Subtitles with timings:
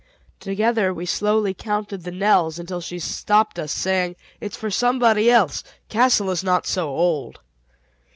[0.39, 5.63] Together we slowly counted the knells until she stopped us, saying, "It's for somebody else;
[5.89, 7.39] Castle is not so old."